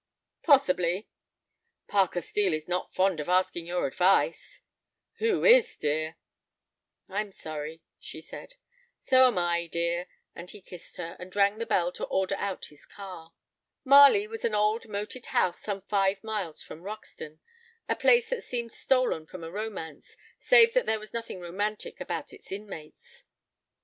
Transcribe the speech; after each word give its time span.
"Possibly." 0.41 1.07
"Parker 1.87 2.21
Steel 2.21 2.53
is 2.53 2.67
not 2.67 2.91
fond 2.91 3.19
of 3.19 3.29
asking 3.29 3.67
your 3.67 3.85
advice." 3.85 4.63
"Who 5.19 5.43
is, 5.45 5.77
dear?" 5.77 6.17
"I'm 7.07 7.31
sorry," 7.31 7.83
she 7.99 8.19
said. 8.19 8.55
"So 8.97 9.27
am 9.27 9.37
I, 9.37 9.67
dear," 9.67 10.07
and 10.35 10.49
he 10.49 10.59
kissed 10.59 10.97
her, 10.97 11.15
and 11.19 11.35
rang 11.35 11.59
the 11.59 11.67
bell 11.67 11.91
to 11.91 12.05
order 12.05 12.33
out 12.39 12.65
his 12.71 12.87
car. 12.87 13.33
Marley 13.83 14.25
was 14.25 14.43
an 14.43 14.55
old 14.55 14.87
moated 14.87 15.27
house 15.27 15.61
some 15.61 15.83
five 15.83 16.23
miles 16.23 16.63
from 16.63 16.81
Roxton, 16.81 17.39
a 17.87 17.95
place 17.95 18.27
that 18.31 18.43
seemed 18.43 18.73
stolen 18.73 19.27
from 19.27 19.43
a 19.43 19.51
romance, 19.51 20.17
save 20.39 20.73
that 20.73 20.87
there 20.87 20.99
was 20.99 21.13
nothing 21.13 21.39
romantic 21.39 22.01
about 22.01 22.33
its 22.33 22.51
inmates. 22.51 23.23